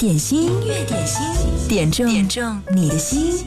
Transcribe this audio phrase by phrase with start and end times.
[0.00, 1.22] 点心，乐点心，
[1.68, 3.44] 点中点中你的心。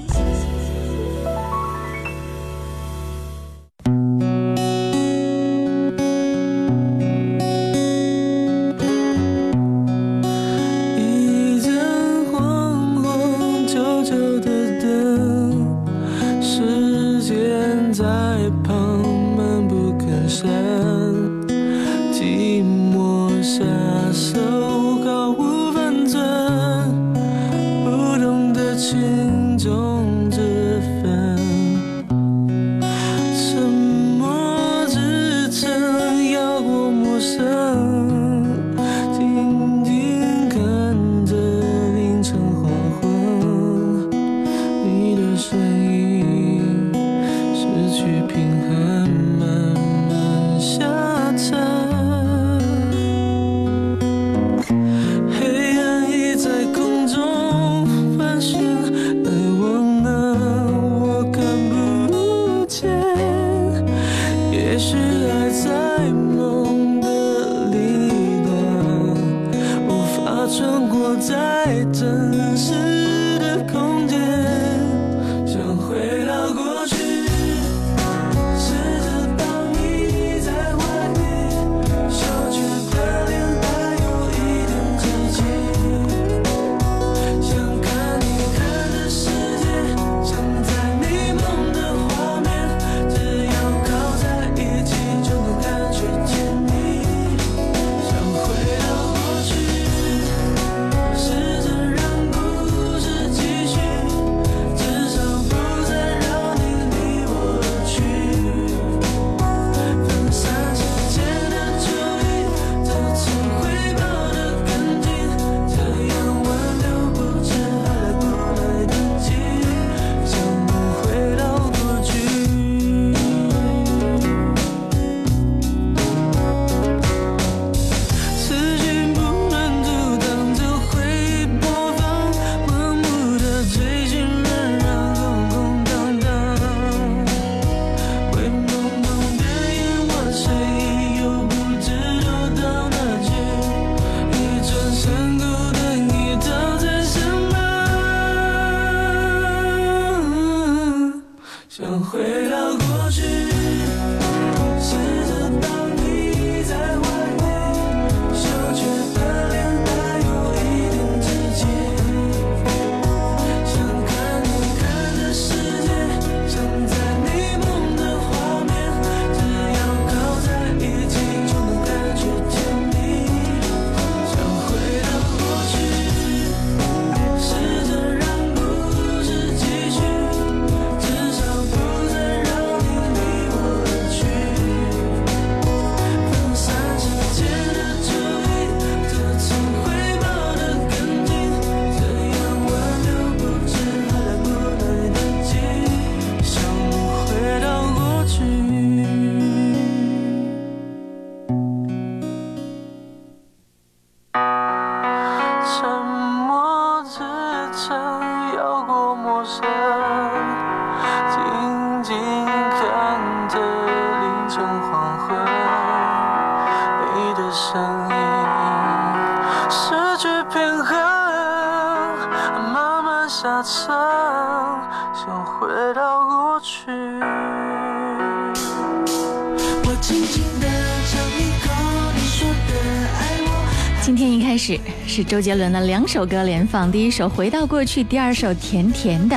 [235.16, 239.36] 是周杰伦的两首歌连放，第一首《回到过去》，第二首《甜甜的》。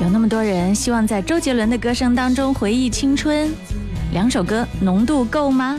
[0.00, 3.50] 有那么多人希望在周杰伦的歌声当中回忆青春，
[4.12, 5.76] 两首歌浓度够吗？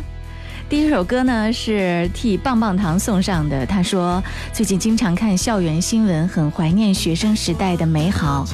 [0.67, 4.21] 第一首歌呢是替棒棒糖送上的，他说
[4.51, 8.45] 最近经常看校园新闻，很怀念学生时代的美好。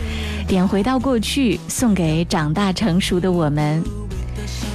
[0.48, 3.84] 点《回到过去》送给长大成熟的我们，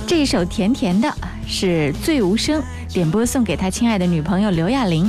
[0.09, 1.09] 这一首《甜甜的》
[1.47, 2.61] 是醉无声
[2.93, 5.09] 点播，送给他亲爱的女朋友刘亚玲。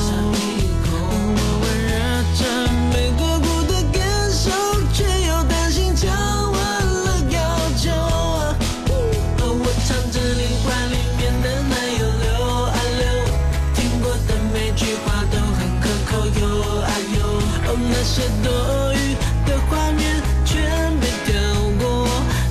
[18.13, 19.15] 些多余
[19.49, 20.63] 的画面全
[20.99, 21.39] 被跳
[21.79, 22.05] 过，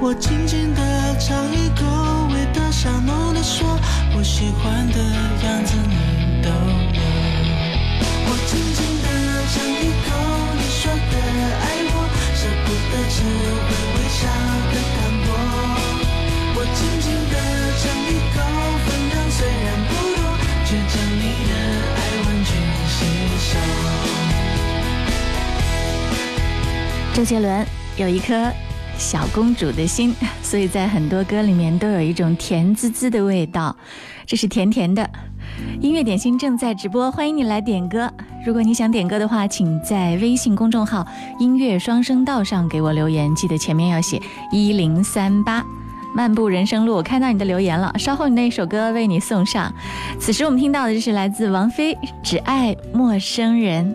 [0.01, 1.85] 我轻轻地尝一口，
[2.33, 3.67] 味道香浓的，说
[4.17, 5.32] 我喜欢的。
[27.15, 27.67] 周杰伦
[27.99, 28.51] 有一颗
[28.97, 33.75] 小公主的心， 所以在很多歌里面都有一种甜滋滋的味道，
[34.25, 35.07] 这是甜甜的。
[35.79, 38.11] 音乐点心正在直播，欢迎你来点歌。
[38.47, 41.07] 如果你想点歌的话，请在微信公众号
[41.39, 44.19] “音乐双声道”上给我留言，记得前面要写
[44.51, 45.63] 一零三八。
[46.17, 49.73] 漫步人生路，我看到你的留言了，稍后你那一首歌为你送上。
[50.19, 53.95] 此时我们听到的就是来自王菲《只爱陌生人》。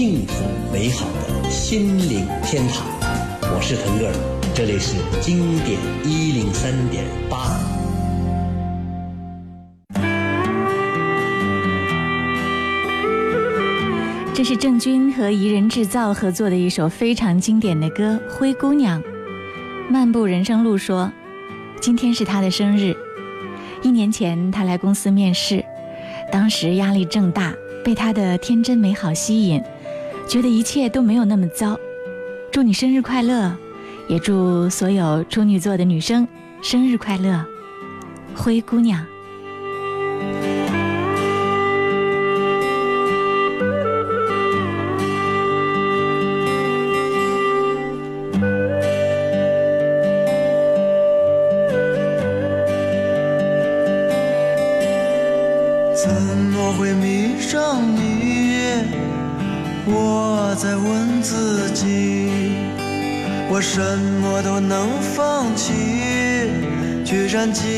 [0.00, 1.08] 幸福美好
[1.42, 2.86] 的心灵天堂，
[3.52, 4.12] 我是腾格尔，
[4.54, 7.58] 这里是经典一零三点八。
[14.32, 19.02] 这是郑钧和宜人制造合作的一首非常经典的歌《灰姑娘》。
[19.90, 21.10] 漫步人生路说，
[21.80, 22.94] 今天是他的生日。
[23.82, 25.64] 一年前他来公司面试，
[26.30, 27.52] 当时压力正大，
[27.84, 29.60] 被他的天真美好吸引。
[30.28, 31.74] 觉得一切都没有那么糟，
[32.52, 33.56] 祝你生日快乐，
[34.08, 36.28] 也祝所有处女座的女生
[36.60, 37.42] 生日快乐，
[38.36, 39.06] 灰姑娘。
[67.40, 67.70] 虽然今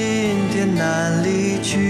[0.54, 1.89] 天难离去。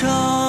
[0.00, 0.47] 照。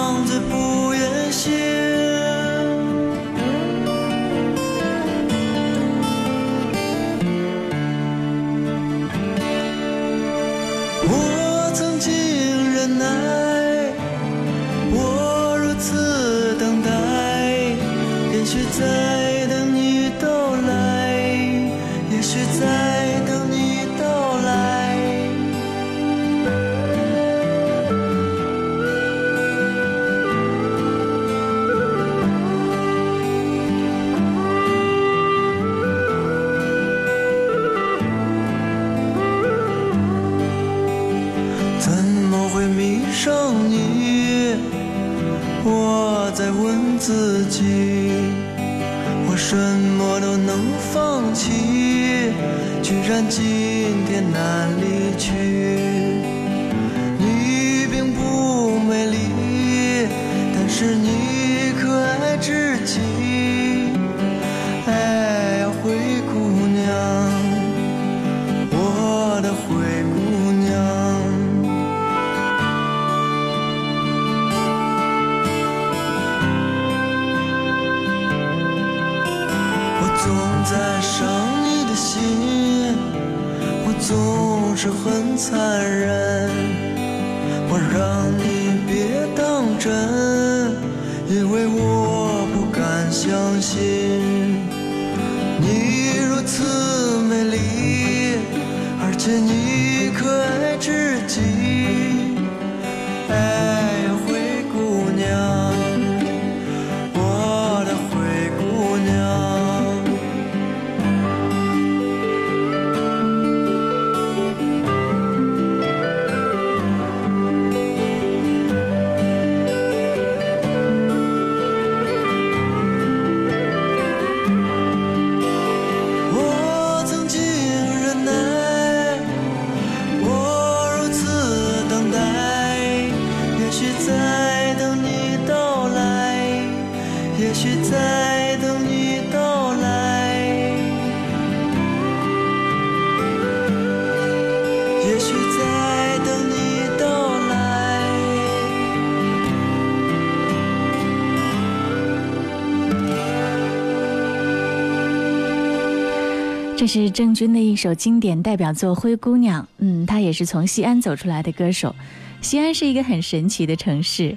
[156.92, 159.62] 是郑钧的一首经典代表作《灰姑娘》。
[159.78, 161.94] 嗯，她也是从西安走出来的歌手。
[162.42, 164.36] 西安是一个很神奇的城市，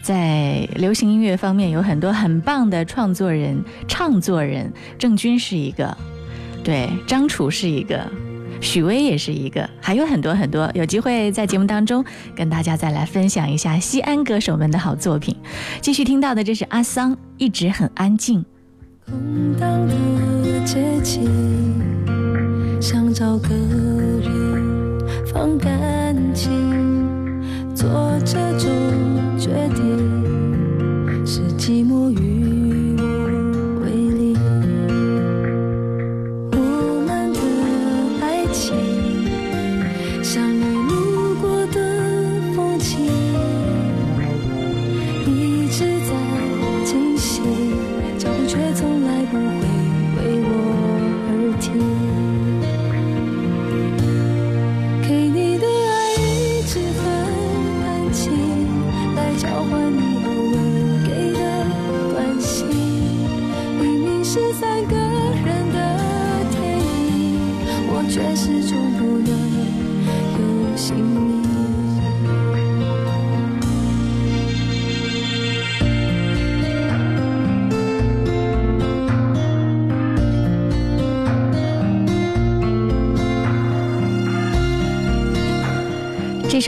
[0.00, 4.72] 在流行音乐方面有很多很棒的创作人、唱作人。
[4.98, 5.94] 郑钧是一个，
[6.64, 8.10] 对，张楚是一个，
[8.62, 10.72] 许巍也是一个，还有很多很多。
[10.74, 12.02] 有机会在节目当中
[12.34, 15.36] 跟大家再来分享一下西安歌手们的好作品。
[15.82, 18.42] 继续听到的这是阿桑，一直很安静。
[19.04, 21.99] 空荡的街景。
[22.80, 26.50] 想找个人放感情，
[27.74, 27.86] 做
[28.24, 28.68] 这种
[29.38, 32.10] 决定是寂寞。
[32.10, 32.19] 与。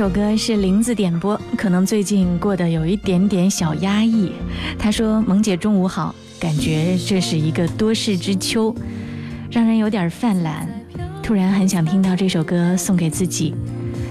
[0.02, 4.32] 首歌是林子点播，可能最近过得有一点点小压抑。
[4.76, 8.74] 他说：“萌姐中午好，感觉这是一个多事之秋，
[9.48, 10.68] 让人有点犯懒。
[11.22, 13.54] 突然很想听到这首歌送给自己，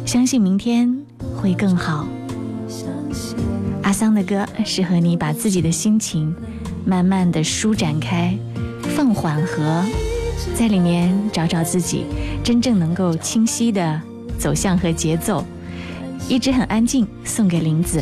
[0.06, 0.98] 相信明天
[1.36, 2.08] 会更好。”
[3.84, 6.34] 阿桑的歌适合你，把自己的心情
[6.86, 8.34] 慢慢的舒展开，
[8.96, 9.84] 放缓和，
[10.56, 12.06] 在里面找找自己，
[12.42, 14.02] 真正能够清晰的
[14.40, 15.46] 走向和节奏。
[16.28, 18.02] 一直很安静，送给林子。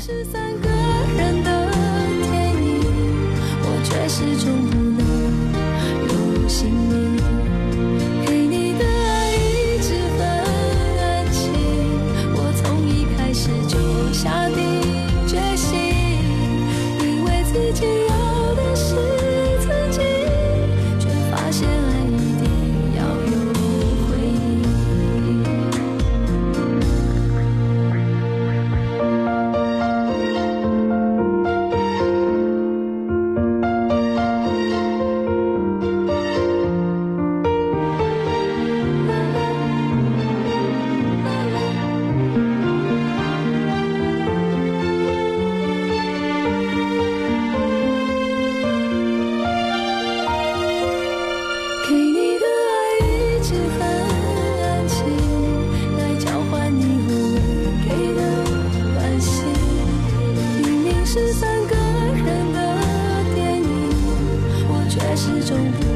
[65.29, 65.57] 始终。
[65.79, 65.88] 不。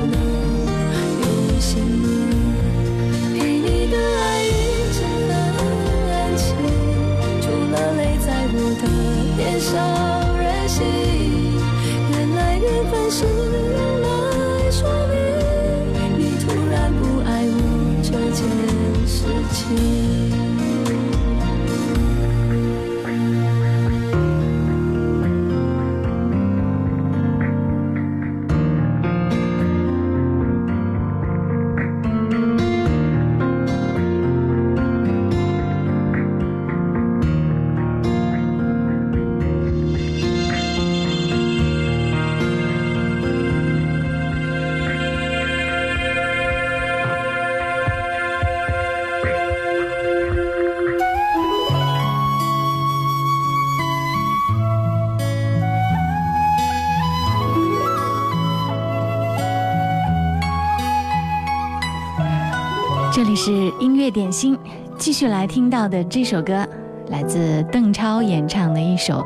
[63.45, 64.57] 是音乐点心，
[64.97, 66.65] 继续来听到的这首歌，
[67.09, 69.15] 来自邓超演唱的一首《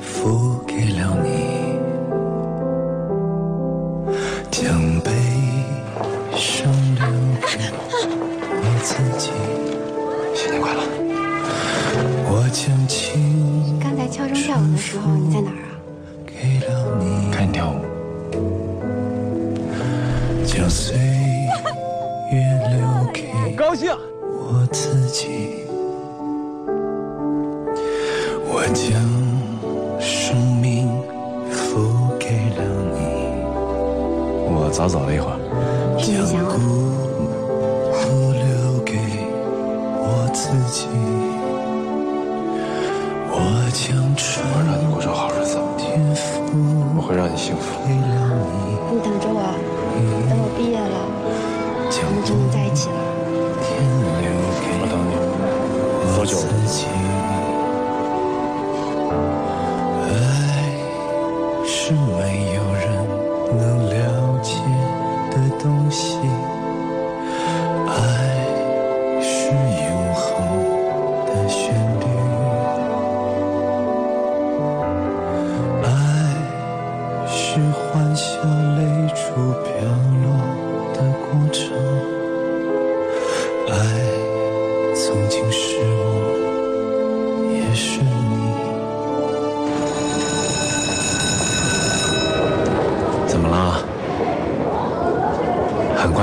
[0.00, 1.61] 付给了你。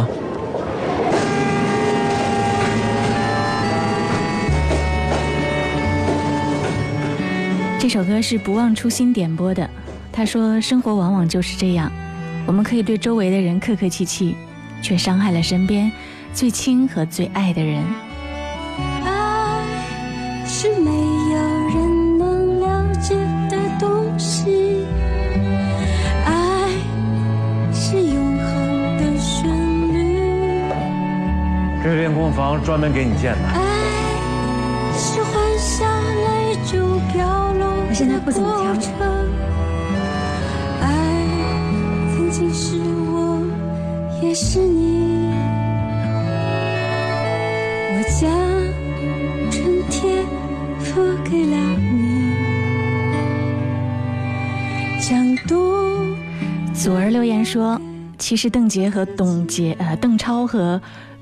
[7.80, 9.68] 这首歌是不忘初心点播的。
[10.12, 11.90] 他说：“生活往往就是这样，
[12.46, 14.36] 我们可以对周围的人客客气气，
[14.82, 15.90] 却伤害了身边
[16.32, 17.82] 最亲和最爱的人。”
[32.58, 33.48] 专门给你建的。
[33.48, 35.36] 爱是我
[37.92, 39.26] 现在不怎么跳了。
[40.80, 41.26] 爱
[42.14, 43.42] 曾经是我，
[44.22, 45.30] 也是你。
[47.92, 48.30] 我将
[49.50, 50.24] 春天
[50.78, 51.56] 付给了
[51.92, 52.34] 你，
[55.02, 55.56] 将冬。
[56.72, 57.78] 祖儿留言说
[58.18, 60.80] ：“其实邓婕和董洁，呃，邓超和。”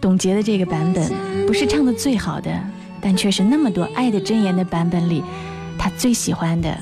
[0.09, 1.13] 总结的这个版本
[1.47, 2.49] 不是唱的最好的，
[2.99, 5.23] 但却是那么多《爱的箴言》的版本里，
[5.79, 6.75] 他最喜欢的。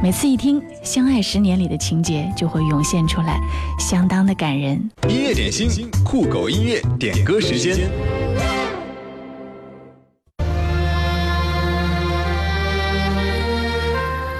[0.00, 3.40] 每次一听《相爱十年》里的情节，就会涌现出来，
[3.80, 4.74] 相当的感人。
[5.08, 7.90] 音乐点心，酷狗音乐点歌时间。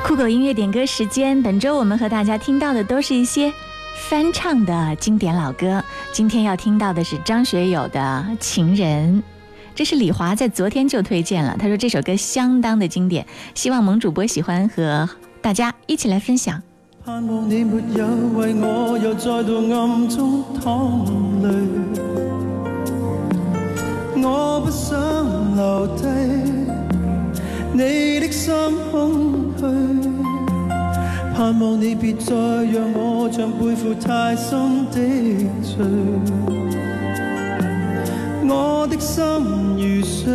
[0.07, 3.53] 酷狗音乐点歌时间，本周我们和大家听到的都是一些。
[3.95, 5.83] 翻唱的经典老歌。
[6.13, 9.23] 今天要听到的是张学友的《情人》，
[9.75, 11.57] 这是李华在昨天就推荐了。
[11.59, 15.09] 他说这首歌相当的经典，希望萌主播喜欢和
[15.41, 16.61] 大家一起来分享。
[17.05, 21.05] 盼望你没有为我又再度暗中淌
[21.43, 21.67] 泪，
[24.23, 26.05] 我不想留低
[27.73, 28.53] 你的心
[28.91, 30.13] 空虚。
[31.37, 34.99] 盼望你别再让我像背负太深的
[35.64, 35.85] 罪，
[38.49, 40.33] 我的心如水，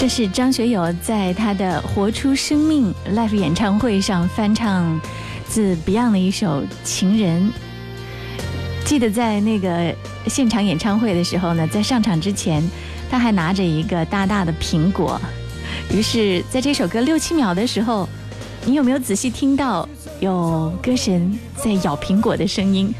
[0.00, 4.98] 这是张学友在他的《活出生命》Live 演唱会上翻唱
[5.46, 7.52] 自 Beyond 的一首《情人》。
[8.88, 9.94] 记得在那个
[10.26, 12.66] 现场演唱会的时候呢，在上场之前，
[13.10, 15.20] 他还拿着一个大大的苹果。
[15.92, 18.08] 于是，在这首歌六七秒的时候，
[18.64, 19.86] 你有没有仔细听到
[20.18, 22.90] 有歌神在咬苹果的声音？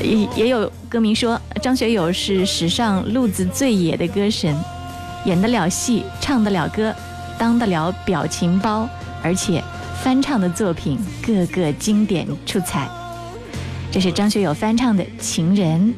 [0.00, 4.56] 也也有歌迷说，张学友是史上路子最野的歌神。
[5.24, 6.94] 演得了戏，唱得了歌，
[7.36, 8.88] 当得了表情包，
[9.22, 9.62] 而且
[10.02, 12.88] 翻唱的作品个个经典出彩。
[13.90, 15.94] 这是张学友翻唱的《情人》。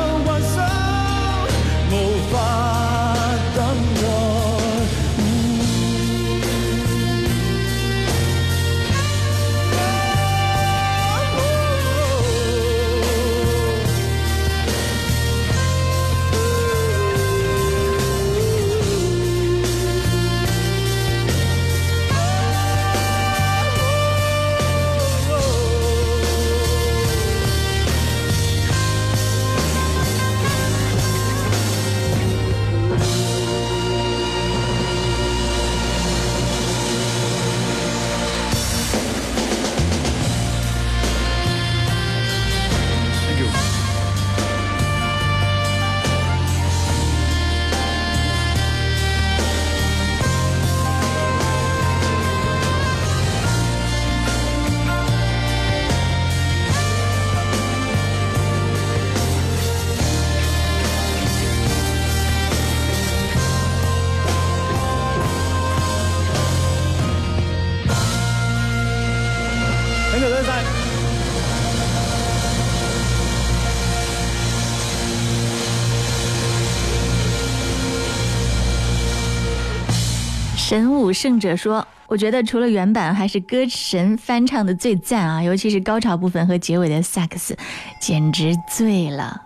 [80.56, 85.42] 神武圣者说：“我觉得除了原版，还是歌神翻唱的最赞啊！
[85.42, 87.56] 尤其是高潮部分和结尾的萨克斯，
[88.00, 89.40] 简直醉了。”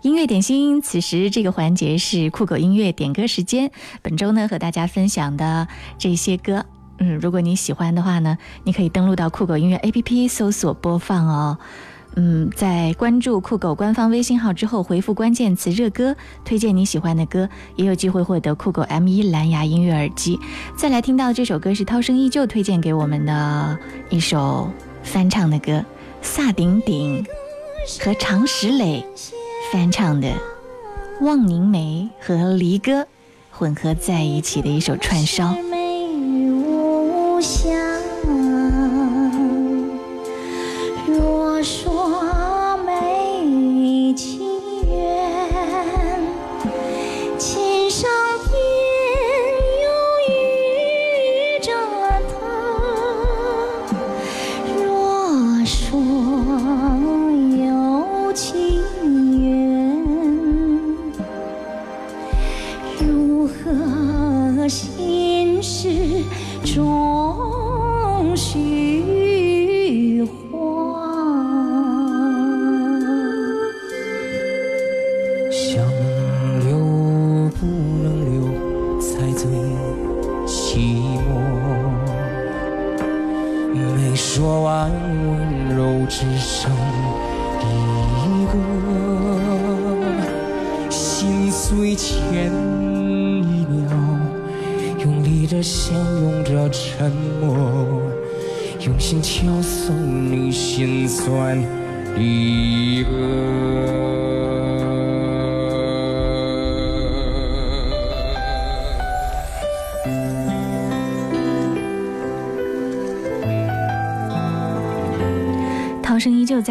[0.00, 3.70] 音乐点心，此时这个环节是酷狗音乐点歌时间。
[4.00, 6.64] 本周呢，和大家分享的这些歌。
[7.00, 11.58] 嗯，如果你喜欢的话呢，你可以登录到酷狗音乐 APP 搜索播放哦。
[12.16, 20.38] 嗯，在关注酷狗官方微信号之后，回复关键词“热歌”，推荐你喜欢的歌，也有机会获得酷狗 M1 蓝牙音乐耳机。
[20.76, 23.78] 再来听到这首歌是涛声依旧推荐给我们的
[24.10, 24.70] 一首
[25.02, 25.82] 翻唱的歌，
[26.20, 27.24] 萨顶顶
[28.04, 29.06] 和常石磊
[29.72, 30.28] 翻唱的
[31.24, 33.02] 《望凝眉》和《离歌》
[33.52, 35.54] 混合在一起的一首串烧。
[37.42, 37.79] 想。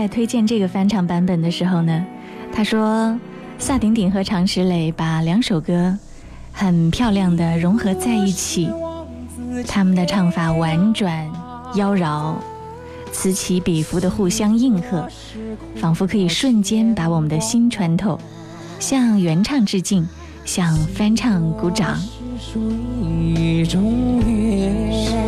[0.10, 2.04] 推荐这个翻唱版本的时候呢，
[2.52, 3.18] 他说
[3.58, 5.98] 萨顶顶和常石磊把两首歌
[6.52, 8.70] 很漂亮的融合在一起，
[9.68, 11.30] 他们的唱法婉转
[11.76, 12.36] 妖娆，
[13.12, 15.08] 此起彼伏的互相应和，
[15.76, 18.20] 仿佛可以瞬间把我们的心穿透。
[18.80, 20.08] 向原唱致敬，
[20.46, 21.96] 向翻唱鼓掌。
[22.42, 22.58] 是
[23.66, 23.80] 属
[24.26, 25.19] 于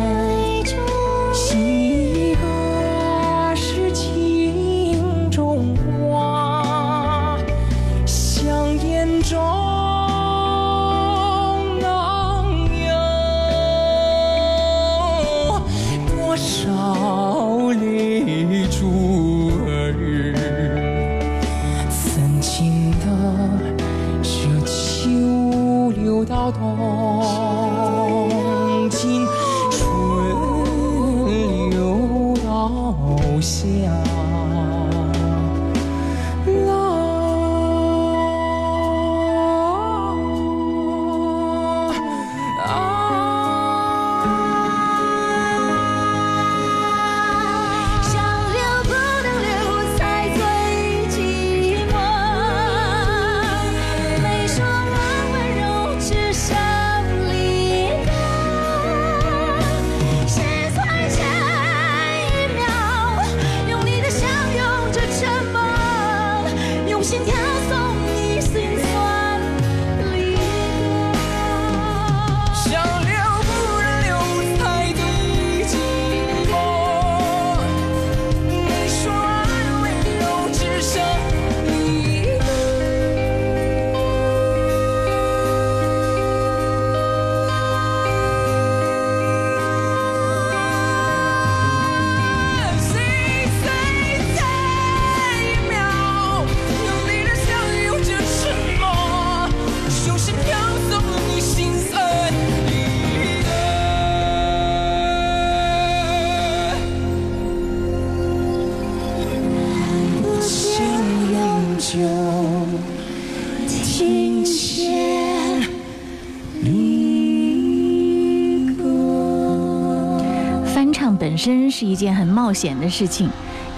[121.72, 123.28] 是一件很冒险的事情，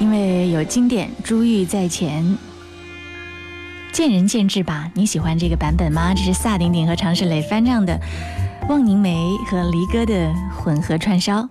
[0.01, 2.37] 因为有经典珠玉在前。
[3.93, 6.13] 见仁见智吧，你喜欢这个版本吗？
[6.13, 7.93] 这是萨顶顶和常石磊翻唱的
[8.69, 11.49] 《望凝眉》和《离歌》的混合串烧。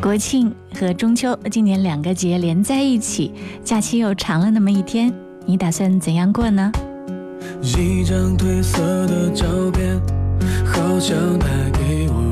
[0.00, 3.30] 国庆和中秋今年两个节连在一起，
[3.62, 5.12] 假期又长了那么一天，
[5.44, 6.72] 你打算怎样过呢？
[7.60, 10.00] 一张褪色的照片，
[10.64, 12.27] 好像带给我。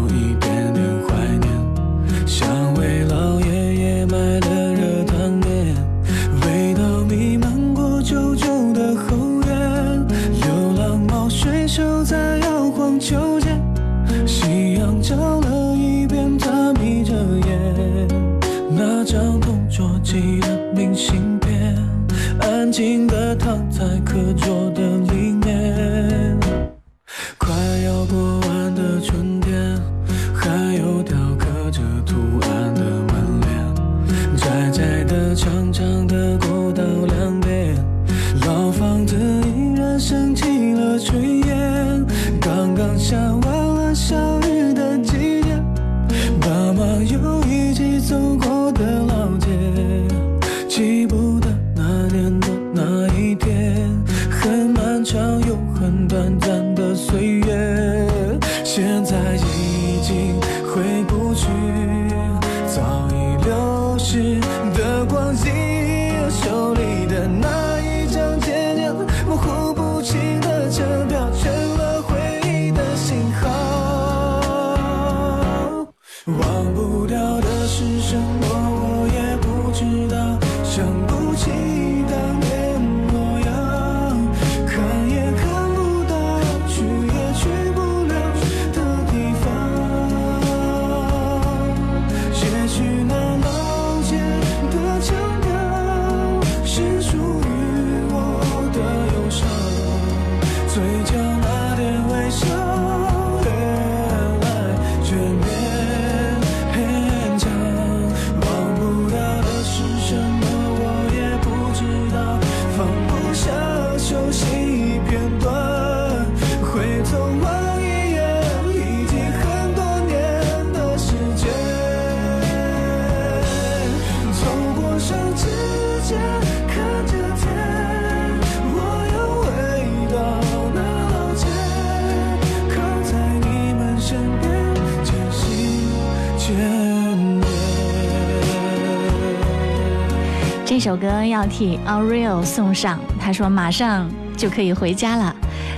[140.96, 145.34] 歌要替 a r r e l i o 送上，他说马上就可以回家了。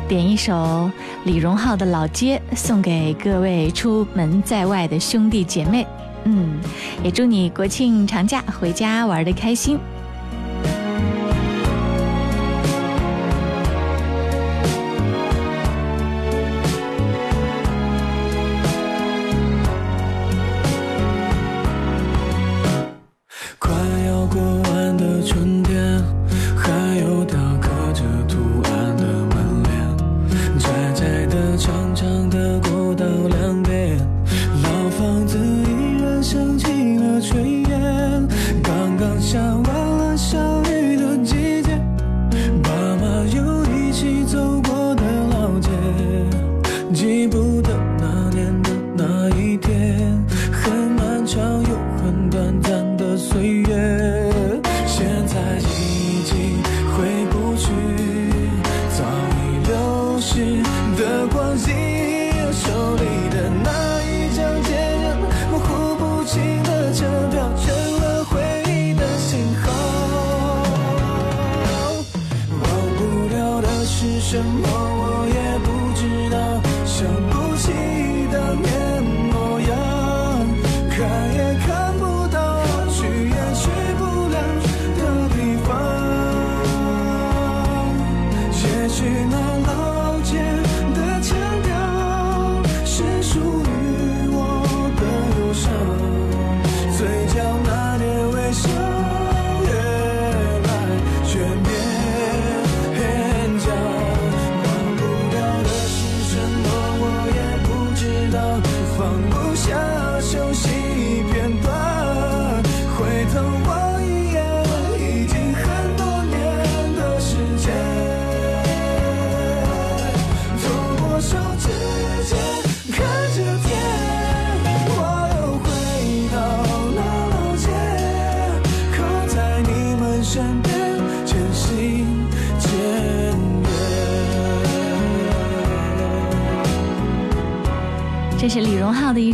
[0.07, 0.91] 点一首
[1.25, 5.87] 李荣浩的老街，送给各位出门在外的兄弟姐妹。
[6.25, 6.59] 嗯，
[7.03, 9.79] 也祝你国庆长假回家玩的开心。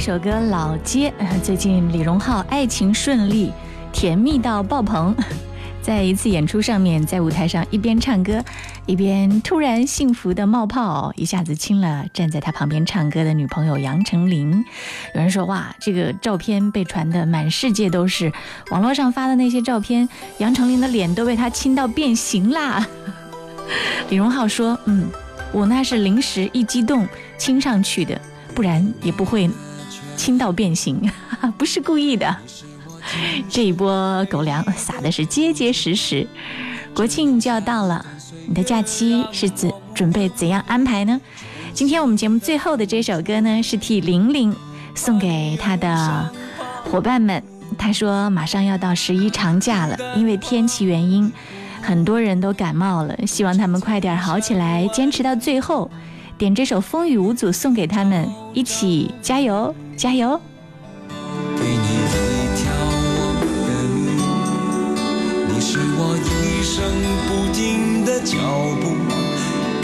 [0.04, 3.50] 首歌《老街》，最近李荣浩爱情顺利，
[3.90, 5.16] 甜蜜到爆棚。
[5.80, 8.44] 在一次演出上面，在舞台上一边唱歌，
[8.84, 14.66] 一边突然幸福的冒泡，一下子亲了站在他旁边唱歌的女朋友杨丞琳。
[15.14, 18.30] 有人说：“哇，这个照片被传的满世界都是，
[18.72, 22.86] 网络上发的那些照片，杨丞琳的脸都被他亲到变形啦。
[24.10, 25.08] ”李荣浩说：“嗯，
[25.50, 28.20] 我那是临时一激动亲上去的，
[28.54, 29.48] 不然也不会。”
[30.16, 31.00] 轻到变形，
[31.58, 32.34] 不是故意的。
[33.48, 36.26] 这一波狗粮撒的是结结实实。
[36.94, 38.04] 国庆就要到了，
[38.46, 41.20] 你的假期是怎准备怎样安排呢？
[41.72, 44.54] 今天我们节目最后的这首歌呢，是替玲玲
[44.94, 46.30] 送给她的
[46.84, 47.42] 伙伴们。
[47.76, 51.30] 她说马上要到十一长假了，因为天气原因，
[51.82, 55.90] 很多人都感冒了，希望他们快点好起来，坚持到最后。
[56.36, 60.40] 点这首风雨无阻送给他们，一起加油加油。
[61.56, 66.84] 给你一条我的路，你是我一生
[67.28, 68.36] 不停的脚
[68.80, 68.94] 步。